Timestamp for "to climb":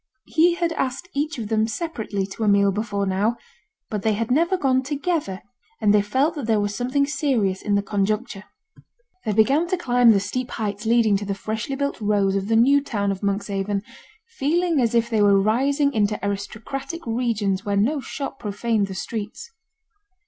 9.67-10.09